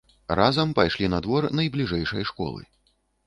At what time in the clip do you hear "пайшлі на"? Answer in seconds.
0.79-1.19